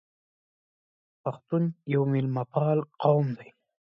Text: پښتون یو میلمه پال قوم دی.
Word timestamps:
پښتون 1.23 1.63
یو 1.93 2.01
میلمه 2.11 2.43
پال 2.51 2.77
قوم 3.01 3.27
دی. 3.37 3.49